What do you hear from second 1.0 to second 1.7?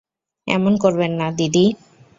না, দিদি!